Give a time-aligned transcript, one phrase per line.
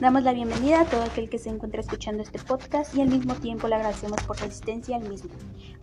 [0.00, 3.34] Damos la bienvenida a todo aquel que se encuentra escuchando este podcast y al mismo
[3.34, 5.28] tiempo le agradecemos por la asistencia al mismo.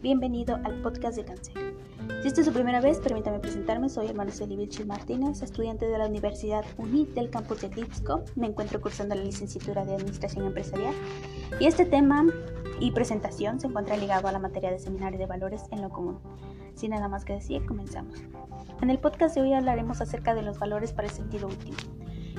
[0.01, 1.53] Bienvenido al podcast de cáncer.
[2.23, 3.89] Si esta es su primera vez, permítame presentarme.
[3.89, 8.23] Soy hermano Vilchil Martínez, estudiante de la Universidad UNIT del campus de Eclipsco.
[8.35, 10.95] Me encuentro cursando la licenciatura de Administración Empresarial.
[11.59, 12.25] Y este tema
[12.79, 16.17] y presentación se encuentra ligado a la materia de seminario de valores en lo común.
[16.73, 18.19] Sin nada más que decir, comenzamos.
[18.81, 21.77] En el podcast de hoy hablaremos acerca de los valores para el sentido último.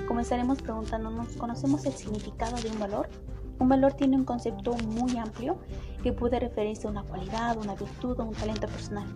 [0.08, 3.10] Comenzaremos preguntándonos, ¿conocemos el significado de un valor?
[3.58, 5.58] Un valor tiene un concepto muy amplio
[6.02, 9.06] que puede referirse a una cualidad, una virtud o un talento personal.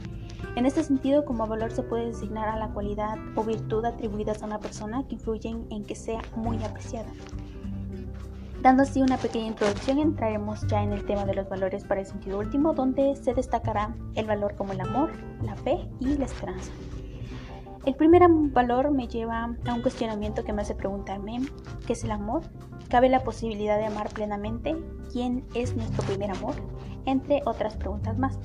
[0.54, 4.46] En este sentido, como valor se puede designar a la cualidad o virtud atribuidas a
[4.46, 7.10] una persona que influyen en que sea muy apreciada.
[8.60, 12.06] Dando así una pequeña introducción, entraremos ya en el tema de los valores para el
[12.06, 15.10] sentido último, donde se destacará el valor como el amor,
[15.42, 16.70] la fe y la esperanza.
[17.84, 21.40] El primer valor me lleva a un cuestionamiento que me hace preguntarme,
[21.84, 22.42] ¿qué es el amor?
[22.88, 24.76] ¿Cabe la posibilidad de amar plenamente?
[25.10, 26.54] ¿Quién es nuestro primer amor?
[27.06, 28.38] Entre otras preguntas más.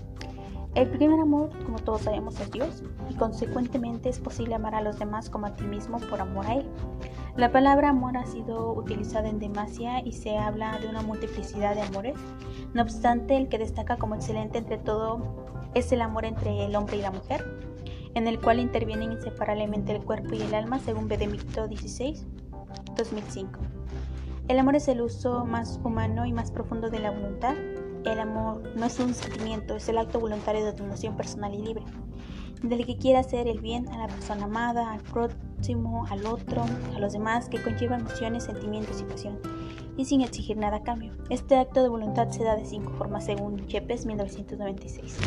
[0.73, 4.97] El primer amor, como todos sabemos, es Dios y consecuentemente es posible amar a los
[4.97, 6.65] demás como a ti mismo por amor a Él.
[7.35, 11.81] La palabra amor ha sido utilizada en demasia y se habla de una multiplicidad de
[11.81, 12.17] amores.
[12.73, 15.21] No obstante, el que destaca como excelente entre todo
[15.75, 17.45] es el amor entre el hombre y la mujer
[18.17, 22.15] en el cual intervienen inseparablemente el cuerpo y el alma, según Benedicto XVI,
[22.95, 23.59] 2005.
[24.47, 27.55] El amor es el uso más humano y más profundo de la voluntad.
[28.05, 31.83] El amor no es un sentimiento, es el acto voluntario de donación personal y libre,
[32.63, 36.63] del que quiere hacer el bien a la persona amada, al próximo, al otro,
[36.95, 39.39] a los demás, que conlleva emociones, sentimientos y pasión,
[39.95, 41.13] y sin exigir nada a cambio.
[41.29, 45.17] Este acto de voluntad se da de cinco formas, según Chepes 1996.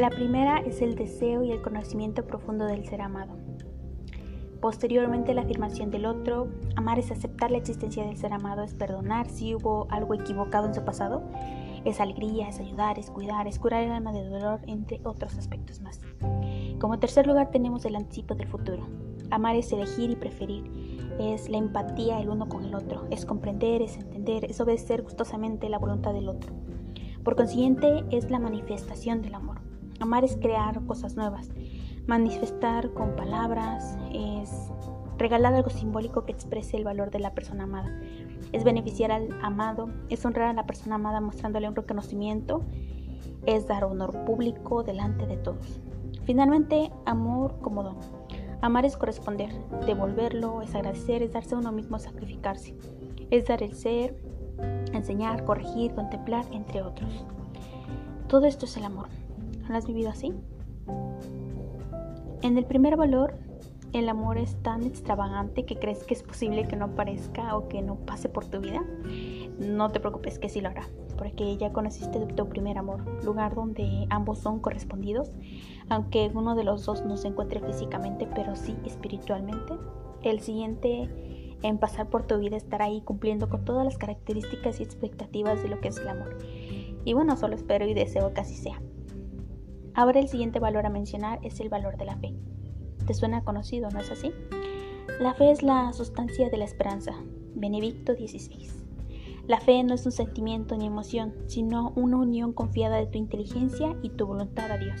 [0.00, 3.36] La primera es el deseo y el conocimiento profundo del ser amado.
[4.58, 9.28] Posteriormente la afirmación del otro, amar es aceptar la existencia del ser amado, es perdonar
[9.28, 11.22] si hubo algo equivocado en su pasado,
[11.84, 15.82] es alegría, es ayudar, es cuidar, es curar el alma de dolor, entre otros aspectos
[15.82, 16.00] más.
[16.78, 18.88] Como tercer lugar tenemos el anticipo del futuro.
[19.30, 20.64] Amar es elegir y preferir,
[21.20, 25.68] es la empatía el uno con el otro, es comprender, es entender, es obedecer gustosamente
[25.68, 26.54] la voluntad del otro.
[27.22, 29.69] Por consiguiente, es la manifestación del amor.
[30.00, 31.50] Amar es crear cosas nuevas.
[32.06, 34.50] Manifestar con palabras es
[35.18, 38.00] regalar algo simbólico que exprese el valor de la persona amada.
[38.52, 42.62] Es beneficiar al amado, es honrar a la persona amada mostrándole un reconocimiento,
[43.44, 45.80] es dar honor público delante de todos.
[46.24, 47.96] Finalmente, amor como don.
[48.62, 49.52] Amar es corresponder,
[49.84, 52.74] devolverlo, es agradecer, es darse a uno mismo, sacrificarse.
[53.30, 54.16] Es dar el ser,
[54.94, 57.26] enseñar, corregir, contemplar, entre otros.
[58.28, 59.19] Todo esto es el amor.
[59.70, 60.34] ¿Lo has vivido así?
[62.42, 63.34] En el primer valor,
[63.92, 67.80] el amor es tan extravagante que crees que es posible que no aparezca o que
[67.80, 68.82] no pase por tu vida.
[69.60, 74.08] No te preocupes que sí lo hará, porque ya conociste tu primer amor, lugar donde
[74.10, 75.30] ambos son correspondidos,
[75.88, 79.74] aunque uno de los dos no se encuentre físicamente, pero sí espiritualmente.
[80.22, 84.82] El siguiente en pasar por tu vida estará ahí cumpliendo con todas las características y
[84.82, 86.38] expectativas de lo que es el amor.
[87.04, 88.80] Y bueno, solo espero y deseo que así sea.
[89.94, 92.34] Ahora el siguiente valor a mencionar es el valor de la fe.
[93.06, 94.32] ¿Te suena conocido, no es así?
[95.20, 97.12] La fe es la sustancia de la esperanza.
[97.54, 98.68] Benedicto XVI.
[99.46, 103.96] La fe no es un sentimiento ni emoción, sino una unión confiada de tu inteligencia
[104.02, 105.00] y tu voluntad a Dios.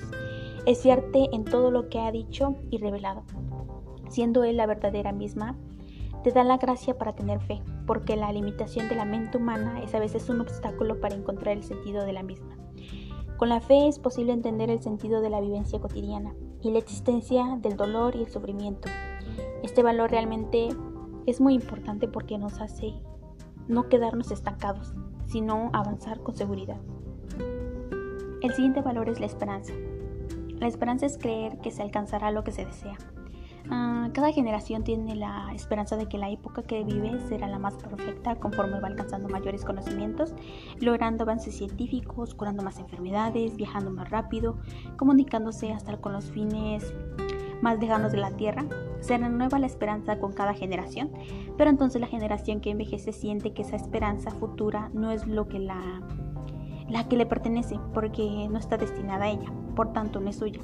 [0.66, 3.22] Es fiarte en todo lo que ha dicho y revelado.
[4.08, 5.56] Siendo Él la verdadera misma,
[6.24, 9.94] te da la gracia para tener fe, porque la limitación de la mente humana es
[9.94, 12.59] a veces un obstáculo para encontrar el sentido de la misma.
[13.40, 17.56] Con la fe es posible entender el sentido de la vivencia cotidiana y la existencia
[17.62, 18.90] del dolor y el sufrimiento.
[19.62, 20.68] Este valor realmente
[21.24, 22.92] es muy importante porque nos hace
[23.66, 24.92] no quedarnos estancados,
[25.24, 26.82] sino avanzar con seguridad.
[28.42, 29.72] El siguiente valor es la esperanza.
[30.58, 32.98] La esperanza es creer que se alcanzará lo que se desea.
[33.68, 37.74] Ah, cada generación tiene la esperanza de que la época que vive será la más
[37.76, 40.34] perfecta conforme va alcanzando mayores conocimientos,
[40.80, 44.56] logrando avances científicos, curando más enfermedades, viajando más rápido,
[44.96, 46.94] comunicándose hasta con los fines
[47.60, 48.64] más lejanos de la Tierra.
[49.00, 51.10] Se renueva la esperanza con cada generación,
[51.56, 55.58] pero entonces la generación que envejece siente que esa esperanza futura no es lo que
[55.58, 56.02] la
[56.90, 60.60] la que le pertenece porque no está destinada a ella, por tanto no es suya,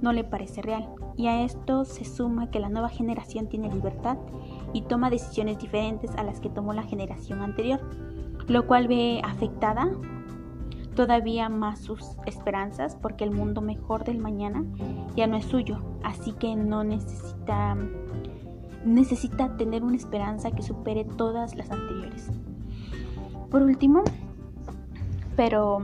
[0.00, 0.88] no le parece real.
[1.16, 4.18] Y a esto se suma que la nueva generación tiene libertad
[4.72, 7.80] y toma decisiones diferentes a las que tomó la generación anterior,
[8.46, 9.90] lo cual ve afectada
[10.94, 14.64] todavía más sus esperanzas porque el mundo mejor del mañana
[15.16, 17.76] ya no es suyo, así que no necesita
[18.84, 22.30] necesita tener una esperanza que supere todas las anteriores.
[23.50, 24.02] Por último,
[25.40, 25.78] pero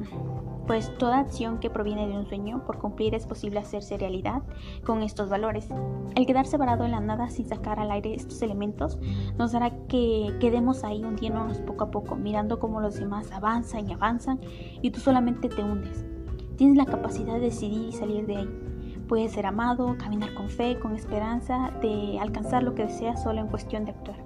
[0.67, 4.43] pues toda acción que proviene de un sueño por cumplir es posible hacerse realidad
[4.85, 5.70] con estos valores.
[6.14, 8.99] El quedarse varado en la nada sin sacar al aire estos elementos
[9.38, 13.94] nos hará que quedemos ahí hundiéndonos poco a poco, mirando cómo los demás avanzan y
[13.94, 14.41] avanzan
[14.82, 16.05] y tú solamente te hundes.
[16.59, 19.05] Tienes la capacidad de decidir y salir de ahí.
[19.09, 23.47] Puedes ser amado, caminar con fe, con esperanza, de alcanzar lo que deseas solo en
[23.47, 24.23] cuestión de actuar.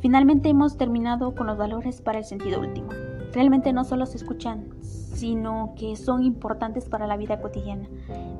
[0.00, 2.90] Finalmente hemos terminado con los valores para el sentido último.
[3.34, 7.88] Realmente no solo se escuchan, sino que son importantes para la vida cotidiana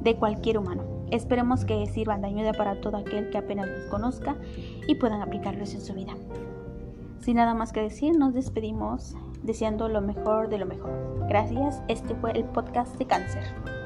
[0.02, 0.84] de cualquier humano.
[1.10, 4.36] Esperemos que sirvan de ayuda para todo aquel que apenas los conozca
[4.86, 6.14] y puedan aplicarlos en su vida.
[7.18, 11.26] Sin nada más que decir, nos despedimos deseando lo mejor de lo mejor.
[11.28, 13.83] Gracias, este fue el podcast de cáncer.